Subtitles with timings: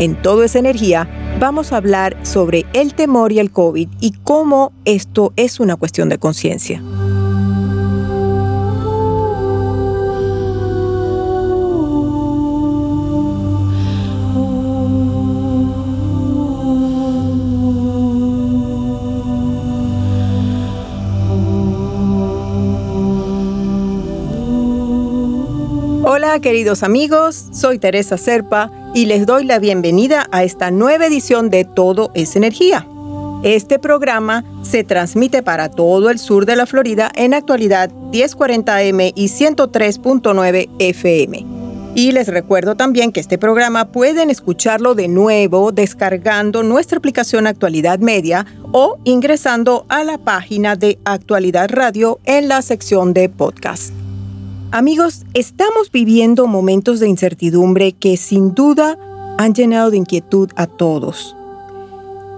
[0.00, 4.72] en Todo es Energía vamos a hablar sobre el temor y el COVID y cómo
[4.86, 6.82] esto es una cuestión de conciencia.
[26.02, 31.50] Hola queridos amigos, soy Teresa Serpa y les doy la bienvenida a esta nueva edición
[31.50, 32.86] de Todo es Energía.
[33.42, 39.26] Este programa se transmite para todo el sur de la Florida en actualidad 1040M y
[39.26, 41.46] 103.9 FM.
[41.94, 47.98] Y les recuerdo también que este programa pueden escucharlo de nuevo descargando nuestra aplicación Actualidad
[47.98, 53.99] Media o ingresando a la página de Actualidad Radio en la sección de podcast.
[54.72, 58.96] Amigos, estamos viviendo momentos de incertidumbre que sin duda
[59.36, 61.34] han llenado de inquietud a todos.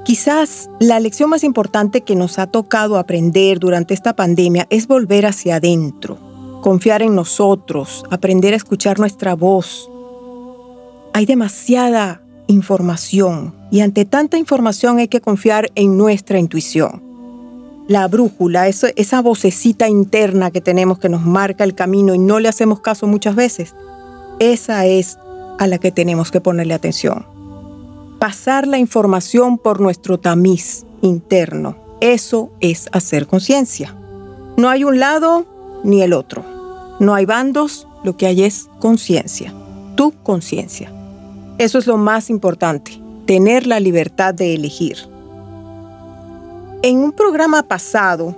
[0.07, 5.27] Quizás la lección más importante que nos ha tocado aprender durante esta pandemia es volver
[5.27, 6.17] hacia adentro,
[6.63, 9.91] confiar en nosotros, aprender a escuchar nuestra voz.
[11.13, 17.12] Hay demasiada información y ante tanta información hay que confiar en nuestra intuición
[17.89, 22.49] la brújula, esa vocecita interna que tenemos que nos marca el camino y no le
[22.49, 23.75] hacemos caso muchas veces,
[24.39, 25.19] esa es
[25.59, 27.27] a la que tenemos que ponerle atención.
[28.19, 33.97] Pasar la información por nuestro tamiz interno, eso es hacer conciencia.
[34.57, 35.47] No hay un lado
[35.85, 36.45] ni el otro.
[37.01, 39.53] No hay bandos, lo que hay es conciencia,
[39.97, 40.93] tu conciencia.
[41.59, 45.12] Eso es lo más importante, tener la libertad de elegir.
[46.85, 48.35] En un programa pasado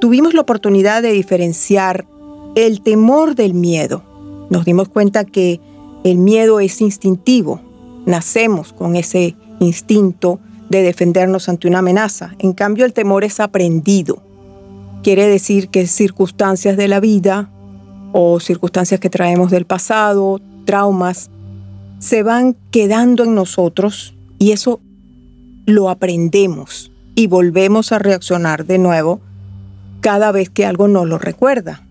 [0.00, 2.06] tuvimos la oportunidad de diferenciar
[2.54, 4.02] el temor del miedo.
[4.48, 5.60] Nos dimos cuenta que
[6.02, 7.60] el miedo es instintivo.
[8.06, 12.34] Nacemos con ese instinto de defendernos ante una amenaza.
[12.38, 14.22] En cambio, el temor es aprendido.
[15.02, 17.50] Quiere decir que circunstancias de la vida
[18.14, 21.30] o circunstancias que traemos del pasado, traumas,
[21.98, 24.80] se van quedando en nosotros y eso
[25.66, 29.20] lo aprendemos y volvemos a reaccionar de nuevo
[30.00, 31.82] cada vez que algo nos lo recuerda.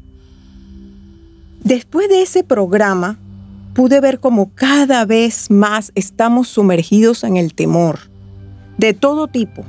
[1.64, 3.18] Después de ese programa,
[3.74, 8.00] pude ver cómo cada vez más estamos sumergidos en el temor,
[8.78, 9.64] de todo tipo.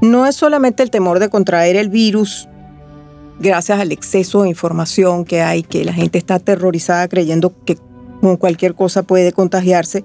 [0.00, 2.48] No es solamente el temor de contraer el virus,
[3.40, 7.76] gracias al exceso de información que hay, que la gente está aterrorizada creyendo que
[8.20, 10.04] con cualquier cosa puede contagiarse.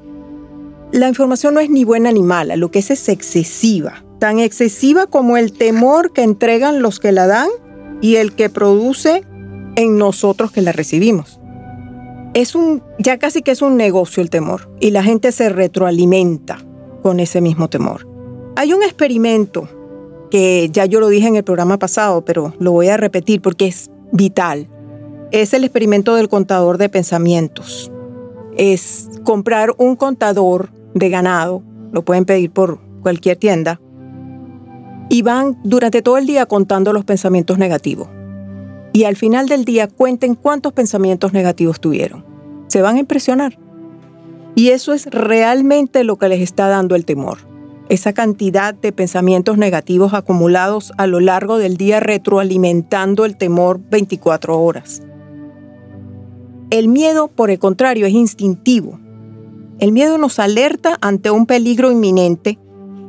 [0.92, 5.08] La información no es ni buena ni mala, lo que es es excesiva tan excesiva
[5.08, 7.50] como el temor que entregan los que la dan
[8.02, 9.24] y el que produce
[9.76, 11.40] en nosotros que la recibimos.
[12.36, 16.60] Es un, ya casi que es un negocio el temor y la gente se retroalimenta
[17.02, 18.08] con ese mismo temor.
[18.58, 19.68] Hay un experimento
[20.30, 23.66] que ya yo lo dije en el programa pasado, pero lo voy a repetir porque
[23.66, 24.68] es vital.
[25.32, 27.92] Es el experimento del contador de pensamientos.
[28.56, 33.82] Es comprar un contador de ganado, lo pueden pedir por cualquier tienda,
[35.12, 38.08] y van durante todo el día contando los pensamientos negativos.
[38.94, 42.24] Y al final del día cuenten cuántos pensamientos negativos tuvieron.
[42.68, 43.60] Se van a impresionar.
[44.56, 47.40] Y eso es realmente lo que les está dando el temor.
[47.90, 54.62] Esa cantidad de pensamientos negativos acumulados a lo largo del día retroalimentando el temor 24
[54.62, 55.02] horas.
[56.70, 58.98] El miedo, por el contrario, es instintivo.
[59.78, 62.60] El miedo nos alerta ante un peligro inminente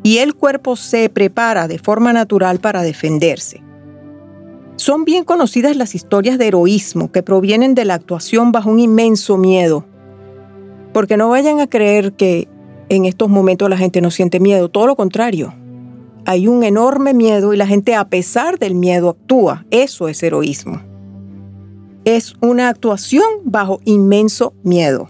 [0.03, 3.63] y el cuerpo se prepara de forma natural para defenderse.
[4.77, 9.37] Son bien conocidas las historias de heroísmo que provienen de la actuación bajo un inmenso
[9.37, 9.85] miedo,
[10.93, 12.49] porque no vayan a creer que
[12.89, 15.55] en estos momentos la gente no siente miedo, todo lo contrario.
[16.25, 19.65] Hay un enorme miedo y la gente a pesar del miedo actúa.
[19.71, 20.81] Eso es heroísmo.
[22.05, 25.09] Es una actuación bajo inmenso miedo.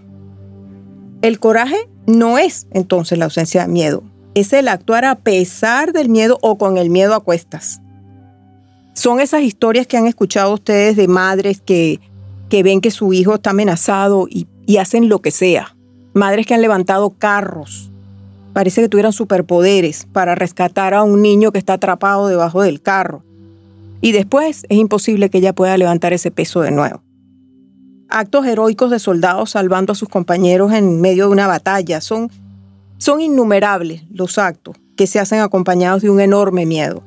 [1.21, 4.03] El coraje no es entonces la ausencia de miedo,
[4.35, 7.81] es el actuar a pesar del miedo o con el miedo a cuestas.
[8.93, 11.99] Son esas historias que han escuchado ustedes de madres que,
[12.49, 14.47] que ven que su hijo está amenazado y,
[14.77, 15.75] hacen lo que sea.
[16.13, 17.91] Madres que han levantado carros.
[18.53, 23.23] Parece que tuvieran superpoderes para rescatar a un niño que está atrapado debajo del carro.
[24.01, 27.01] Y después es imposible que ella pueda levantar ese peso de nuevo.
[28.09, 32.01] Actos heroicos de soldados salvando a sus compañeros en medio de una batalla.
[32.01, 32.29] Son,
[33.03, 37.03] son innumerables los actos que se hacen acompañados de un enorme miedo.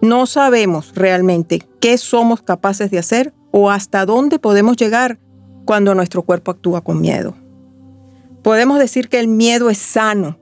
[0.00, 5.18] No sabemos realmente qué somos capaces de hacer o hasta dónde podemos llegar
[5.66, 7.34] cuando nuestro cuerpo actúa con miedo.
[8.42, 10.38] Podemos decir que el miedo es sano,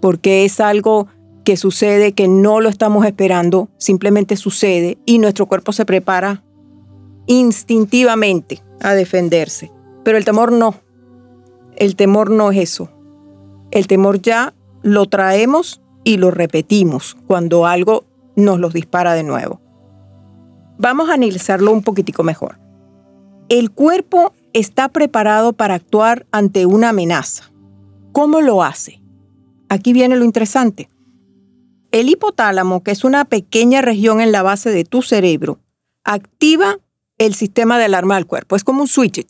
[0.00, 1.06] porque es algo
[1.44, 6.42] que sucede, que no lo estamos esperando, simplemente sucede y nuestro cuerpo se prepara
[7.28, 9.70] instintivamente a defenderse.
[10.02, 10.74] Pero el temor no.
[11.76, 12.90] El temor no es eso.
[13.74, 18.04] El temor ya lo traemos y lo repetimos cuando algo
[18.36, 19.60] nos los dispara de nuevo.
[20.78, 22.60] Vamos a analizarlo un poquitico mejor.
[23.48, 27.50] El cuerpo está preparado para actuar ante una amenaza.
[28.12, 29.02] ¿Cómo lo hace?
[29.68, 30.88] Aquí viene lo interesante.
[31.90, 35.58] El hipotálamo, que es una pequeña región en la base de tu cerebro,
[36.04, 36.78] activa
[37.18, 38.54] el sistema de alarma del cuerpo.
[38.54, 39.26] Es como un switch.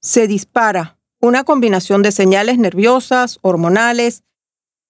[0.00, 4.22] Se dispara una combinación de señales nerviosas, hormonales,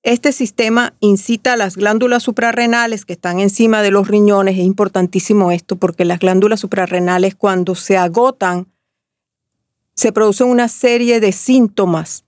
[0.03, 4.57] este sistema incita a las glándulas suprarrenales que están encima de los riñones.
[4.57, 8.69] Es importantísimo esto porque las glándulas suprarrenales cuando se agotan
[9.95, 12.25] se producen una serie de síntomas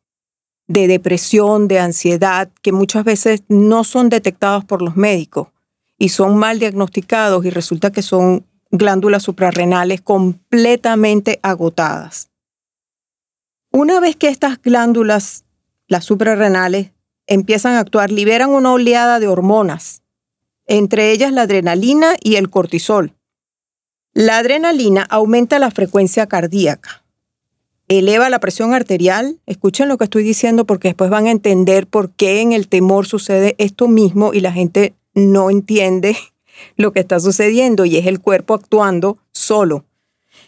[0.67, 5.49] de depresión, de ansiedad, que muchas veces no son detectados por los médicos
[5.97, 12.31] y son mal diagnosticados y resulta que son glándulas suprarrenales completamente agotadas.
[13.73, 15.45] Una vez que estas glándulas,
[15.87, 16.91] las suprarrenales,
[17.27, 20.03] empiezan a actuar, liberan una oleada de hormonas,
[20.67, 23.15] entre ellas la adrenalina y el cortisol.
[24.13, 27.05] La adrenalina aumenta la frecuencia cardíaca,
[27.91, 29.39] eleva la presión arterial.
[29.47, 33.07] Escuchen lo que estoy diciendo porque después van a entender por qué en el temor
[33.07, 36.17] sucede esto mismo y la gente no entiende
[36.77, 39.85] lo que está sucediendo y es el cuerpo actuando solo.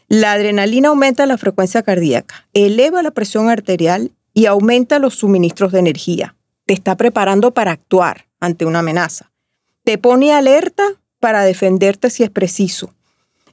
[0.08, 5.78] La adrenalina aumenta la frecuencia cardíaca, eleva la presión arterial y aumenta los suministros de
[5.78, 9.32] energía te está preparando para actuar ante una amenaza.
[9.84, 10.84] Te pone alerta
[11.20, 12.94] para defenderte si es preciso.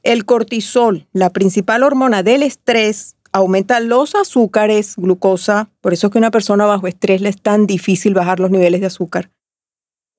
[0.02, 6.18] El cortisol, la principal hormona del estrés, aumenta los azúcares, glucosa, por eso es que
[6.18, 9.30] a una persona bajo estrés le es tan difícil bajar los niveles de azúcar.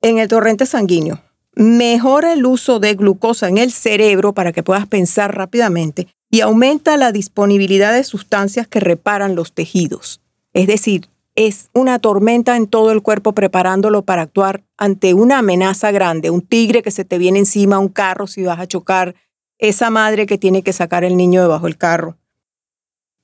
[0.01, 1.21] En el torrente sanguíneo,
[1.55, 6.97] mejora el uso de glucosa en el cerebro para que puedas pensar rápidamente y aumenta
[6.97, 10.21] la disponibilidad de sustancias que reparan los tejidos.
[10.53, 15.91] Es decir, es una tormenta en todo el cuerpo preparándolo para actuar ante una amenaza
[15.91, 19.15] grande, un tigre que se te viene encima, un carro si vas a chocar,
[19.59, 22.17] esa madre que tiene que sacar el niño debajo del carro.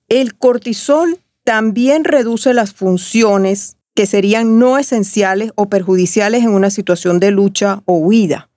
[0.09, 7.19] El cortisol también reduce las funciones que serían no esenciales o perjudiciales en una situación
[7.19, 8.49] de lucha o huida.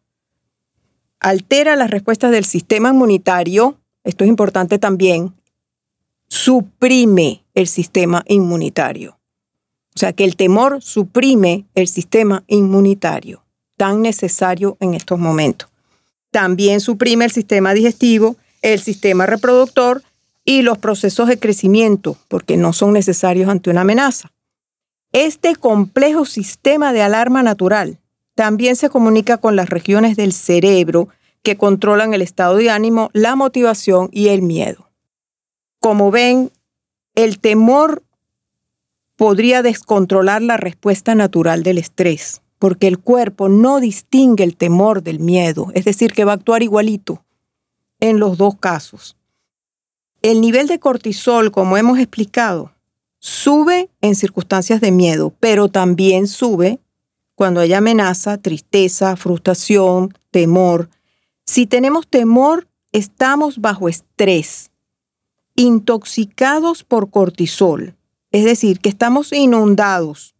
[1.19, 5.35] Altera las respuestas del sistema inmunitario, esto es importante también,
[6.28, 9.19] suprime el sistema inmunitario.
[9.95, 13.45] O sea que el temor suprime el sistema inmunitario,
[13.76, 15.69] tan necesario en estos momentos.
[16.30, 20.02] También suprime el sistema digestivo, el sistema reproductor
[20.45, 24.33] y los procesos de crecimiento, porque no son necesarios ante una amenaza.
[25.12, 27.99] Este complejo sistema de alarma natural
[28.37, 31.09] también se comunica con las regiones del cerebro
[31.42, 34.90] que controlan el estado de ánimo, la motivación y el miedo.
[35.78, 36.50] Como ven,
[37.14, 38.02] el temor
[39.16, 45.20] podría descontrolar la respuesta natural del estrés, porque el cuerpo no distingue el temor del
[45.20, 47.25] miedo, es decir, que va a actuar igualito
[48.00, 49.16] en los dos casos.
[50.23, 52.73] El nivel de cortisol, como hemos explicado,
[53.18, 56.80] sube en circunstancias de miedo, pero también sube
[57.35, 60.90] cuando hay amenaza, tristeza, frustración, temor.
[61.47, 64.70] Si tenemos temor, estamos bajo estrés,
[65.56, 67.97] intoxicados por cortisol.
[68.32, 70.35] Es decir, que estamos inundados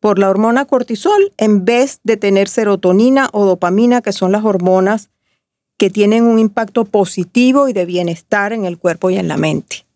[0.00, 5.10] por la hormona cortisol en vez de tener serotonina o dopamina, que son las hormonas
[5.76, 9.86] que tienen un impacto positivo y de bienestar en el cuerpo y en la mente.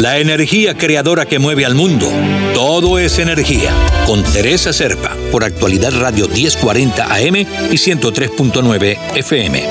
[0.00, 2.08] La energía creadora que mueve al mundo.
[2.54, 3.72] Todo es energía.
[4.06, 9.62] Con Teresa Serpa, por actualidad Radio 1040 AM y 103.9 FM.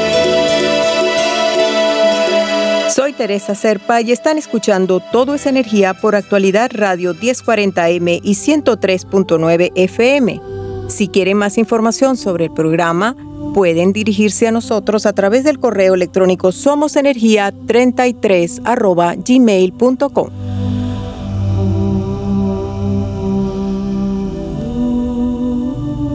[2.93, 9.71] Soy Teresa Serpa y están escuchando Todo es Energía por actualidad Radio 1040M y 103.9
[9.75, 10.41] FM.
[10.89, 13.15] Si quieren más información sobre el programa,
[13.53, 20.29] pueden dirigirse a nosotros a través del correo electrónico somosenergia33 gmail.com.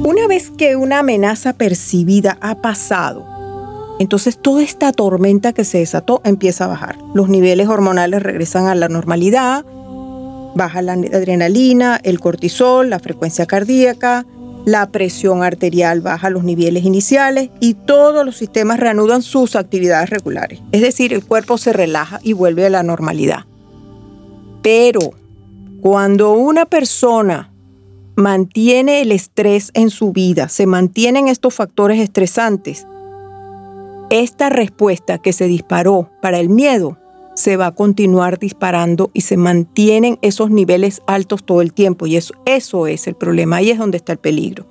[0.04, 3.36] Una vez que una amenaza percibida ha pasado,
[3.98, 6.98] entonces toda esta tormenta que se desató empieza a bajar.
[7.14, 9.64] Los niveles hormonales regresan a la normalidad,
[10.54, 14.26] baja la adrenalina, el cortisol, la frecuencia cardíaca,
[14.66, 20.60] la presión arterial baja los niveles iniciales y todos los sistemas reanudan sus actividades regulares.
[20.72, 23.44] Es decir, el cuerpo se relaja y vuelve a la normalidad.
[24.62, 25.12] Pero
[25.80, 27.52] cuando una persona
[28.16, 32.88] mantiene el estrés en su vida, se mantienen estos factores estresantes,
[34.10, 36.98] esta respuesta que se disparó para el miedo
[37.36, 42.06] se va a continuar disparando y se mantienen esos niveles altos todo el tiempo.
[42.06, 44.66] Y eso, eso es el problema, ahí es donde está el peligro.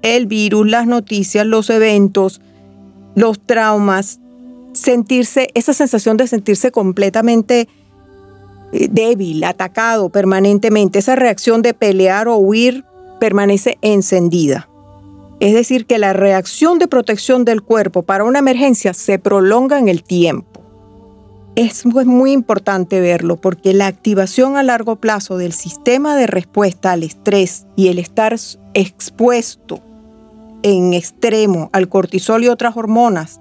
[0.00, 2.40] El virus, las noticias, los eventos,
[3.16, 4.20] los traumas,
[4.72, 7.68] sentirse, esa sensación de sentirse completamente
[8.72, 12.84] eh, débil, atacado permanentemente, esa reacción de pelear o huir
[13.18, 14.68] permanece encendida.
[15.40, 19.88] Es decir, que la reacción de protección del cuerpo para una emergencia se prolonga en
[19.88, 20.63] el tiempo.
[21.56, 27.04] Es muy importante verlo porque la activación a largo plazo del sistema de respuesta al
[27.04, 28.34] estrés y el estar
[28.74, 29.80] expuesto
[30.64, 33.40] en extremo al cortisol y otras hormonas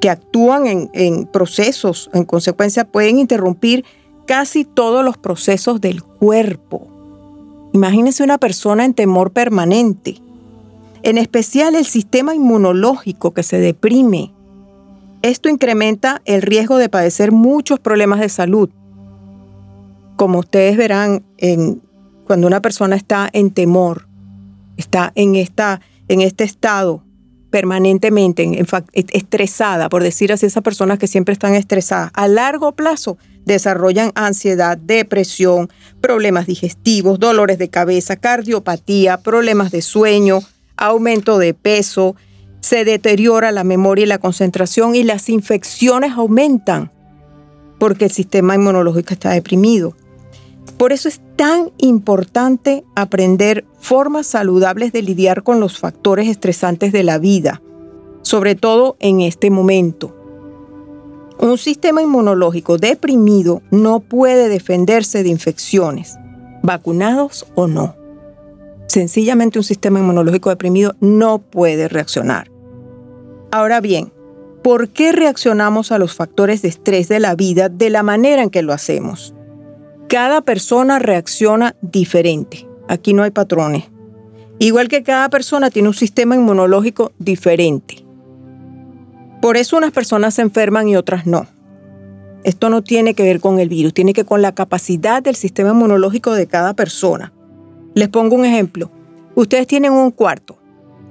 [0.00, 3.84] que actúan en, procesos, en consecuencia pueden interrumpir
[4.26, 6.88] casi todos los procesos del cuerpo.
[7.74, 10.16] Imagínense una persona en temor permanente,
[11.02, 14.32] en especial el sistema inmunológico que se deprime,
[15.22, 18.70] esto incrementa el riesgo de padecer muchos problemas de salud.
[20.16, 21.24] Como ustedes verán,
[22.26, 24.08] cuando una persona está en temor,
[24.76, 27.04] está en, esta, en este estado
[27.50, 28.64] permanentemente
[29.12, 34.78] estresada, por decir así, esas personas que siempre están estresadas, a largo plazo desarrollan ansiedad,
[34.78, 35.68] depresión,
[36.00, 40.40] problemas digestivos, dolores de cabeza, cardiopatía, problemas de sueño,
[40.76, 42.16] aumento de peso,
[42.62, 46.90] se deteriora la memoria y la concentración y las infecciones aumentan
[47.78, 49.96] porque el sistema inmunológico está deprimido.
[50.78, 57.02] Por eso es tan importante aprender formas saludables de lidiar con los factores estresantes de
[57.02, 57.60] la vida,
[58.22, 60.16] sobre todo en este momento.
[61.40, 66.16] Un sistema inmunológico deprimido no puede defenderse de infecciones,
[66.62, 67.96] vacunados o no.
[68.86, 72.51] Sencillamente un sistema inmunológico deprimido no puede reaccionar.
[73.54, 74.10] Ahora bien,
[74.64, 78.48] ¿por qué reaccionamos a los factores de estrés de la vida de la manera en
[78.48, 79.34] que lo hacemos?
[80.08, 82.66] Cada persona reacciona diferente.
[82.88, 83.90] Aquí no hay patrones.
[84.58, 88.06] Igual que cada persona tiene un sistema inmunológico diferente.
[89.42, 91.46] Por eso unas personas se enferman y otras no.
[92.44, 95.36] Esto no tiene que ver con el virus, tiene que ver con la capacidad del
[95.36, 97.34] sistema inmunológico de cada persona.
[97.94, 98.90] Les pongo un ejemplo.
[99.34, 100.56] Ustedes tienen un cuarto.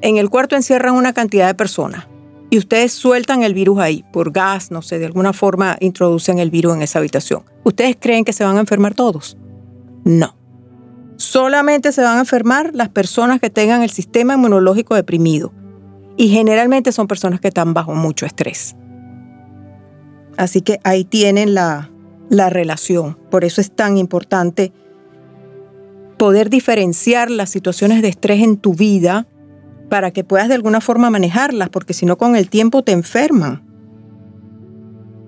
[0.02, 2.08] En el cuarto encierran una cantidad de personas
[2.54, 6.52] y ustedes sueltan el virus ahí, por gas, no sé, de alguna forma introducen el
[6.52, 7.44] virus en esa habitación.
[7.64, 9.38] ¿Ustedes creen que se van a enfermar todos?
[10.04, 10.36] No.
[11.16, 15.54] Solamente se van a enfermar las personas que tengan el sistema inmunológico deprimido.
[16.18, 18.76] Y generalmente son personas que están bajo mucho estrés.
[20.36, 21.90] Así que ahí tienen la,
[22.30, 23.18] la relación.
[23.30, 24.74] Por eso es tan importante
[26.18, 29.26] poder diferenciar las situaciones de estrés en tu vida
[29.92, 33.62] para que puedas de alguna forma manejarlas, porque si no con el tiempo te enferman.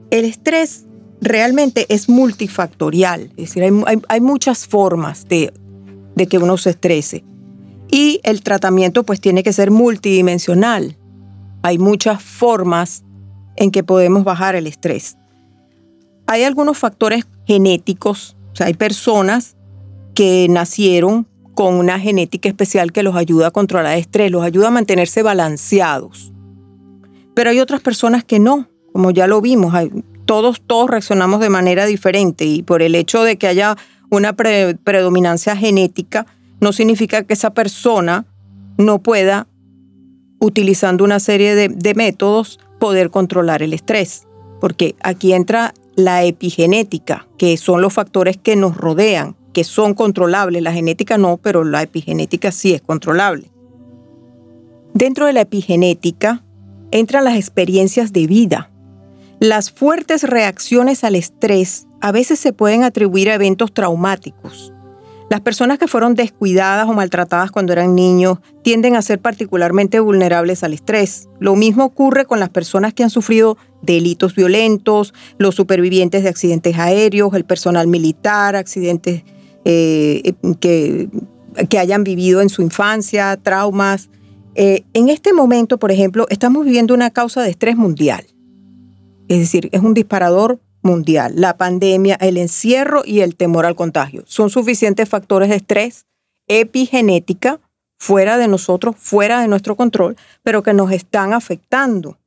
[0.10, 0.86] El estrés
[1.20, 3.62] realmente es multifactorial, es decir,
[4.08, 5.52] hay, muchas formas de,
[6.16, 7.26] de que uno se estrese.
[7.92, 10.96] Y el tratamiento pues tiene que ser multidimensional.
[11.62, 13.04] Hay muchas formas
[13.58, 15.18] en que podemos bajar el estrés.
[16.26, 19.58] Hay algunos factores genéticos, o sea, hay personas
[20.16, 24.68] que nacieron con una genética especial que los ayuda a controlar el estrés, los ayuda
[24.70, 26.32] a mantenerse balanceados.
[27.34, 29.74] Pero hay otras personas que no, como ya lo vimos,
[30.26, 33.78] todos, todos reaccionamos de manera diferente y por el hecho de que haya
[34.10, 36.26] una predominancia genética,
[36.62, 38.26] no significa que esa persona
[38.78, 39.48] no pueda,
[40.40, 44.28] utilizando una serie de, de métodos, poder controlar el estrés.
[44.62, 50.62] Porque aquí entra la epigenética, que son los factores que nos rodean, que son controlables.
[50.62, 53.52] La genética no, pero la epigenética sí es controlable.
[54.94, 56.44] Dentro de la epigenética
[56.92, 58.70] entran las experiencias de vida.
[59.40, 64.74] Las fuertes reacciones al estrés a veces se pueden atribuir a eventos traumáticos.
[65.30, 70.64] Las personas que fueron descuidadas o maltratadas cuando eran niños tienden a ser particularmente vulnerables
[70.64, 71.28] al estrés.
[71.40, 76.78] Lo mismo ocurre con las personas que han sufrido delitos violentos, los supervivientes de accidentes
[76.78, 79.24] aéreos, el personal militar, accidentes
[79.66, 81.10] eh, que,
[81.70, 84.10] que hayan vivido en su infancia, traumas.
[84.56, 88.26] Eh, en este momento, por ejemplo, estamos viviendo una causa de estrés mundial.
[89.28, 91.34] Es decir, es un disparador mundial.
[91.38, 96.06] La pandemia, el encierro y el temor al contagio son suficientes factores de estrés
[96.48, 97.60] epigenética
[97.98, 102.20] fuera de nosotros, fuera de nuestro control, pero que nos están afectando.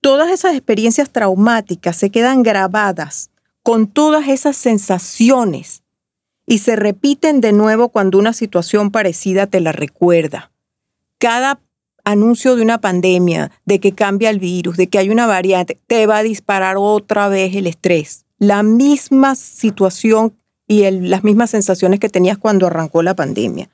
[0.00, 3.30] Todas esas experiencias traumáticas se quedan grabadas
[3.62, 5.83] con todas esas sensaciones
[6.46, 10.52] y se repiten de nuevo cuando una situación parecida te la recuerda.
[11.18, 11.60] Cada
[12.04, 16.06] anuncio de una pandemia, de que cambia el virus, de que hay una variante, te
[16.06, 18.26] va a disparar otra vez el estrés.
[18.38, 20.36] La misma situación
[20.66, 23.70] y las mismas sensaciones que tenías cuando arrancó la pandemia.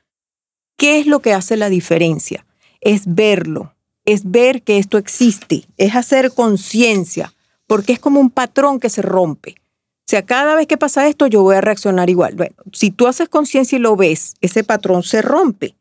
[0.77, 2.47] ¿Qué es lo que hace la diferencia?
[2.81, 3.75] Es verlo,
[4.05, 7.35] es ver que esto existe, es hacer conciencia,
[7.67, 9.57] porque es como un patrón que se rompe.
[10.11, 12.35] Sea, cada vez que pasa esto yo voy a reaccionar igual.
[12.35, 15.77] Bueno, si tú haces conciencia y lo ves, ese patrón se rompe.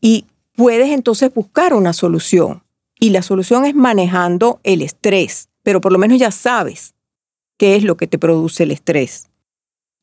[0.00, 0.24] Y
[0.56, 2.64] puedes entonces buscar una solución.
[2.98, 6.94] Y la solución es manejando el estrés, pero por lo menos ya sabes
[7.56, 9.28] qué es lo que te produce el estrés.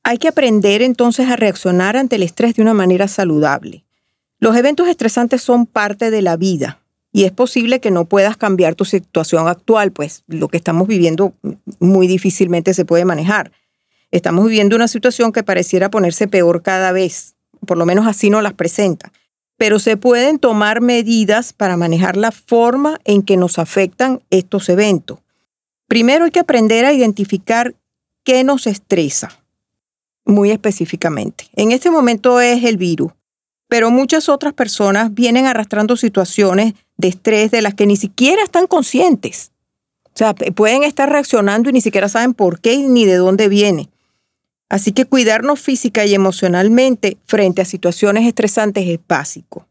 [0.04, 3.84] Hay que aprender entonces a reaccionar ante el estrés de una manera saludable.
[4.40, 6.81] Los eventos estresantes son parte de la vida
[7.12, 11.34] y es posible que no puedas cambiar tu situación actual, pues lo que estamos viviendo
[11.80, 13.52] muy difícilmente se puede manejar.
[14.12, 18.44] Estamos viviendo una situación que pareciera ponerse peor cada vez, por lo menos así nos
[18.44, 19.12] las presentan
[19.62, 25.20] pero se pueden tomar medidas para manejar la forma en que nos afectan estos eventos.
[25.88, 27.76] Primero hay que aprender a identificar
[28.24, 29.30] qué nos estresa,
[30.26, 31.48] muy específicamente.
[31.56, 33.12] En este momento es el virus,
[33.72, 38.68] pero muchas otras personas vienen arrastrando situaciones de estrés de las que ni siquiera están
[38.68, 39.54] conscientes.
[40.08, 43.88] O sea, pueden estar reaccionando y ni siquiera saben por qué ni de dónde viene.
[44.68, 49.66] Así que cuidarnos física y emocionalmente frente a situaciones estresantes es básico.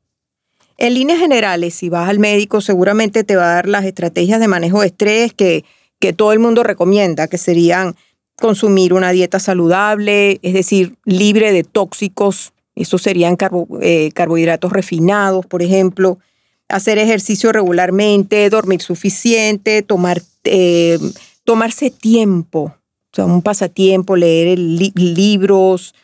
[0.79, 4.49] En líneas generales, si vas al médico, seguramente te va a dar las estrategias de
[4.49, 5.67] manejo de estrés que,
[5.99, 7.95] que todo el mundo recomienda, que serían
[8.37, 13.37] consumir una dieta saludable, es decir, libre de tóxicos, eso serían
[13.81, 16.19] eh, carbohidratos refinados, por ejemplo,
[16.69, 20.99] hacer ejercicio regularmente, dormir suficiente, tomar, eh,
[21.45, 22.75] tomarse tiempo
[23.19, 25.95] un pasatiempo, leer libros,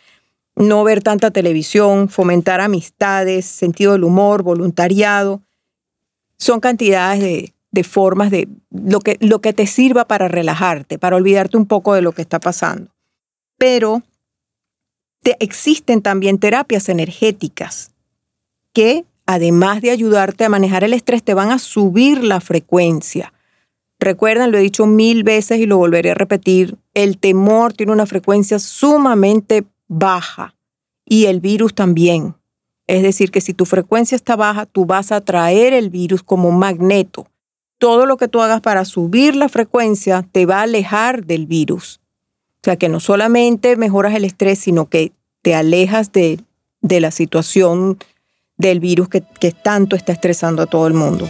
[0.57, 5.43] no ver tanta televisión, fomentar amistades, sentido del humor, voluntariado.
[6.39, 11.17] Son cantidades de, de formas de lo que, lo que te sirva para relajarte, para
[11.17, 12.91] olvidarte un poco de lo que está pasando.
[13.59, 14.03] Pero
[15.27, 17.91] te, existen también terapias energéticas
[18.73, 23.33] que, además de ayudarte a manejar el estrés, te van a subir la frecuencia.
[23.99, 28.07] Recuerden, lo he dicho mil veces y lo volveré a repetir, el temor tiene una
[28.07, 30.55] frecuencia sumamente baja
[31.05, 32.37] y el virus también.
[32.87, 36.49] Es decir, que si tu frecuencia está baja, tú vas a atraer el virus como
[36.49, 37.27] un magneto.
[37.79, 41.99] Todo lo que tú hagas para subir la frecuencia te va a alejar del virus.
[42.59, 45.13] O sea, que no solamente mejoras el estrés, sino que
[45.47, 46.41] te alejas de,
[46.83, 47.99] la situación
[48.57, 51.29] del virus que, que tanto está estresando a todo el mundo.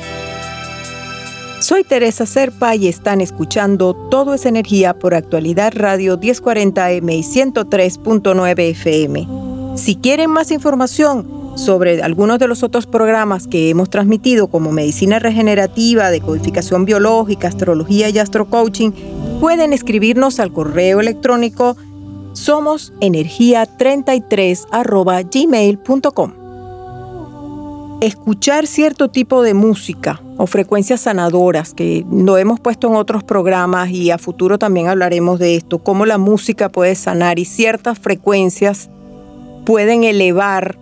[1.61, 8.71] Soy Teresa Serpa y están escuchando Todo es Energía por Actualidad Radio 1040M y 103.9
[8.71, 9.29] FM.
[9.77, 15.19] Si quieren más información sobre algunos de los otros programas que hemos transmitido como medicina
[15.19, 18.95] regenerativa, decodificación biológica, astrología y astrocoaching,
[19.41, 21.77] pueden escribirnos al correo electrónico
[22.37, 24.67] somosenergia33
[25.33, 26.47] gmail.com
[28.01, 33.91] escuchar cierto tipo de música o frecuencias sanadoras, que lo hemos puesto en otros programas
[33.91, 38.91] y a futuro también hablaremos de esto, cómo la música puede sanar y ciertas frecuencias
[39.65, 40.79] pueden elevar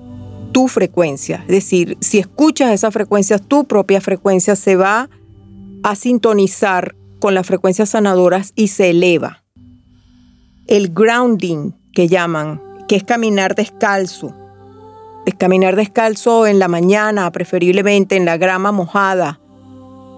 [0.53, 1.40] tu frecuencia.
[1.43, 5.09] Es decir, si escuchas esas frecuencias, tu propia frecuencia se va
[5.83, 9.43] a sintonizar con las frecuencias sanadoras y se eleva.
[10.66, 14.35] El grounding que llaman, que es caminar descalzo,
[15.38, 19.40] caminar descalzo en la mañana, preferiblemente en la grama mojada,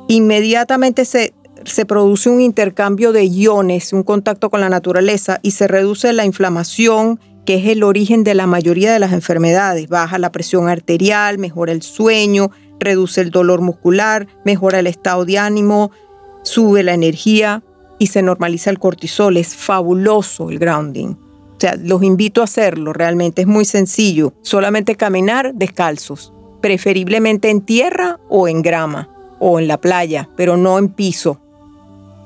[0.09, 1.33] inmediatamente se
[1.67, 6.25] se produce un intercambio de iones, un contacto con la naturaleza y se reduce la
[6.25, 9.89] inflamación, que es el origen de la mayoría de las enfermedades.
[9.89, 15.39] Baja la presión arterial, mejora el sueño, reduce el dolor muscular, mejora el estado de
[15.39, 15.91] ánimo,
[16.43, 17.63] sube la energía
[17.99, 19.37] y se normaliza el cortisol.
[19.37, 21.15] Es fabuloso el grounding.
[21.57, 24.35] O sea, los invito a hacerlo, realmente es muy sencillo.
[24.43, 30.79] Solamente caminar descalzos, preferiblemente en tierra o en grama o en la playa, pero no
[30.79, 31.41] en piso.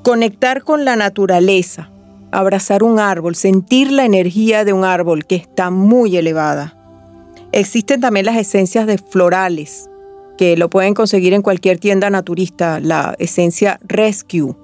[0.03, 1.91] Conectar con la naturaleza,
[2.31, 6.77] abrazar un árbol, sentir la energía de un árbol que está muy elevada.
[7.51, 9.89] Existen también las esencias de florales,
[10.37, 14.55] que lo pueden conseguir en cualquier tienda naturista, la esencia Rescue.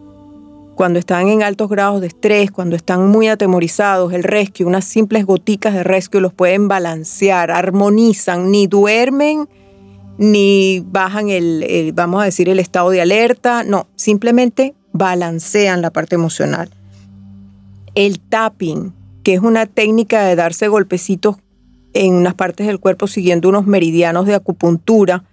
[0.78, 5.26] Cuando están en altos grados de estrés, cuando están muy atemorizados, el Rescue, unas simples
[5.26, 9.50] goticas de Rescue los pueden balancear, armonizan, ni duermen,
[10.20, 16.14] ni bajan el, vamos a decir, el estado de alerta, no, simplemente balancean la parte
[16.14, 16.70] emocional.
[17.96, 21.38] El tapping, que es una técnica de darse golpecitos
[21.94, 25.24] en unas partes del cuerpo siguiendo unos meridianos de acupuntura,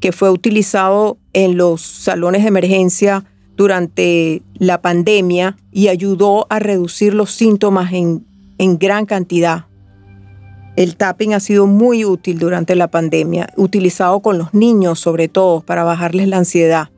[0.00, 7.14] que fue utilizado en los salones de emergencia durante la pandemia y ayudó a reducir
[7.14, 8.24] los síntomas en,
[8.58, 9.66] en gran cantidad.
[10.76, 15.60] El tapping ha sido muy útil durante la pandemia, utilizado con los niños sobre todo
[15.60, 16.90] para bajarles la ansiedad.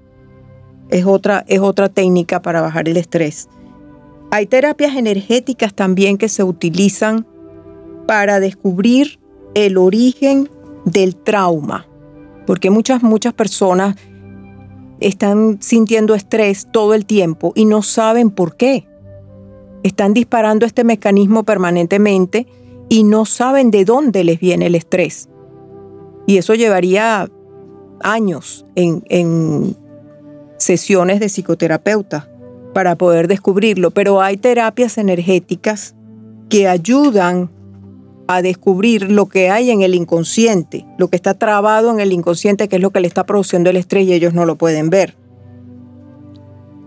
[0.89, 3.49] Es otra, es otra técnica para bajar el estrés.
[4.31, 7.27] Hay terapias energéticas también que se utilizan
[8.07, 9.19] para descubrir
[9.55, 10.49] el origen
[10.85, 11.87] del trauma,
[12.47, 13.97] porque muchas, muchas personas
[15.01, 18.87] están sintiendo estrés todo el tiempo y no saben por qué.
[19.83, 22.47] Están disparando este mecanismo permanentemente
[22.89, 25.29] y no saben de dónde les viene el estrés.
[26.27, 27.29] Y eso llevaría
[28.01, 29.77] años en,
[30.59, 32.29] sesiones de psicoterapeuta
[32.73, 35.95] para poder descubrirlo, pero hay terapias energéticas
[36.49, 37.51] que ayudan
[38.29, 42.69] a descubrir lo que hay en el inconsciente, lo que está trabado en el inconsciente,
[42.69, 45.17] que es lo que le está produciendo el estrés y ellos no lo pueden ver.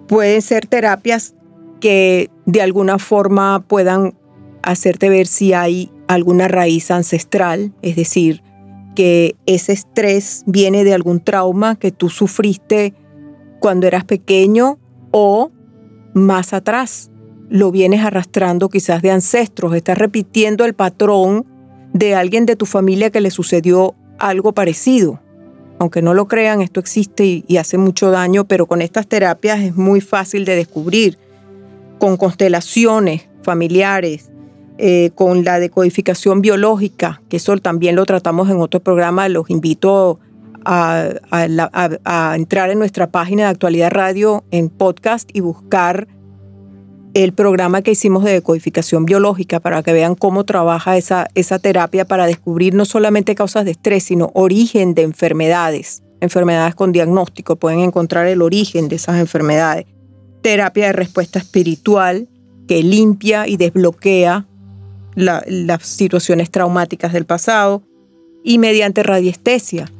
[0.07, 1.35] Pueden ser terapias
[1.79, 4.15] que de alguna forma puedan
[4.63, 8.43] hacerte ver si hay alguna raíz ancestral, es decir,
[8.95, 12.93] que ese estrés viene de algún trauma que tú sufriste
[13.59, 14.79] cuando eras pequeño
[15.11, 15.51] o
[16.13, 17.11] más atrás.
[17.49, 21.45] Lo vienes arrastrando quizás de ancestros, estás repitiendo el patrón
[21.93, 25.19] de alguien de tu familia que le sucedió algo parecido.
[25.79, 29.75] Aunque no lo crean, esto existe y, hace mucho daño, pero con estas terapias es
[29.75, 31.17] muy fácil de descubrir.
[31.97, 34.29] Con constelaciones familiares,
[34.77, 40.19] eh, con la decodificación biológica, que eso también lo tratamos en otro programa, los invito
[40.65, 46.07] a, entrar en nuestra página de Actualidad Radio en podcast y buscar
[47.13, 52.05] el programa que hicimos de decodificación biológica para que vean cómo trabaja esa, esa terapia
[52.05, 57.79] para descubrir no solamente causas de estrés, sino origen de enfermedades, enfermedades con diagnóstico, pueden
[57.79, 59.85] encontrar el origen de esas enfermedades.
[60.41, 62.27] Terapia de respuesta espiritual
[62.67, 64.45] que limpia y desbloquea
[65.15, 67.81] las situaciones traumáticas del pasado
[68.43, 69.91] y mediante radiestesia,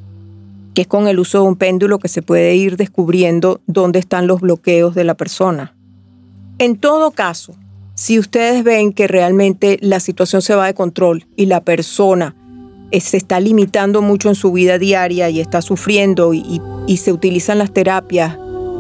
[0.74, 4.28] que es con el uso de un péndulo que se puede ir descubriendo dónde están
[4.28, 5.76] los bloqueos de la persona.
[6.60, 7.56] En todo caso,
[7.96, 12.36] si ustedes ven que realmente la situación se va de control y la persona
[12.92, 16.62] eh, se está limitando mucho en su vida diaria y está sufriendo y,
[16.98, 18.38] se utilizan las terapias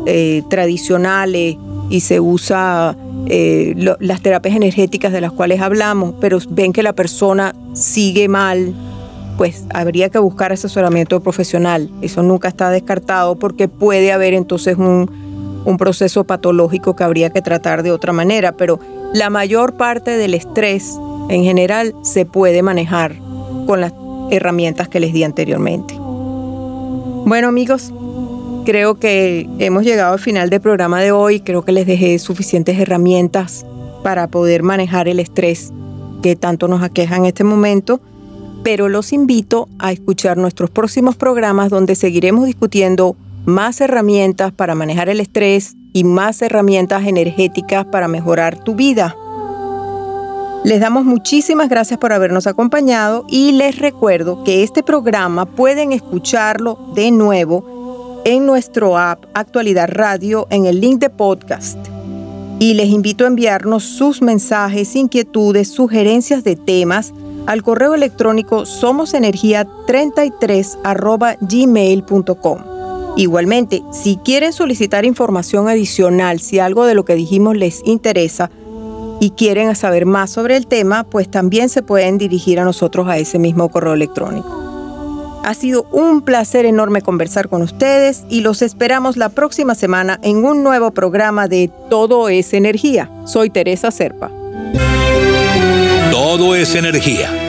[0.07, 1.55] eh, tradicionales
[1.89, 6.93] y se usa eh, las terapias energéticas de las cuales hablamos, pero ven que la
[6.93, 8.73] persona sigue mal,
[9.37, 11.89] pues habría que buscar asesoramiento profesional.
[12.01, 15.28] Eso nunca está descartado porque puede haber entonces un,
[15.69, 18.79] un proceso patológico que habría que tratar de otra manera, pero
[19.13, 20.97] la mayor parte del estrés
[21.29, 23.15] en general se puede manejar
[23.67, 23.93] con las
[24.32, 25.95] herramientas que les di anteriormente.
[25.97, 27.93] Bueno amigos,
[28.65, 31.41] creo que hemos llegado al final del programa de hoy.
[31.41, 33.65] Creo que les dejé suficientes herramientas
[34.03, 35.71] para poder manejar el estrés
[36.23, 37.99] que tanto nos aqueja en este momento.
[38.63, 43.15] Pero los invito a escuchar nuestros próximos programas donde seguiremos discutiendo
[43.49, 49.15] más herramientas para manejar el estrés y más herramientas energéticas para mejorar tu vida.
[50.63, 56.91] Les damos muchísimas gracias por habernos acompañado y les recuerdo que este programa pueden escucharlo
[56.95, 61.77] de nuevo en nuestro app Actualidad Radio en el link de podcast.
[62.59, 67.13] Y les invito a enviarnos sus mensajes, inquietudes, sugerencias de temas
[67.45, 72.68] al correo electrónico somosenergia33 gmail.com.
[73.19, 78.49] Igualmente, si quieren solicitar información adicional, si algo de lo que dijimos les interesa
[79.19, 83.17] y quieren saber más sobre el tema, pues también se pueden dirigir a nosotros a
[83.17, 85.41] ese mismo correo electrónico.
[85.43, 90.45] Ha sido un placer enorme conversar con ustedes y los esperamos la próxima semana en
[90.45, 93.12] un nuevo programa de Todo es Energía.
[93.25, 94.32] Soy Teresa Serpa.
[96.10, 97.48] Todo es Energía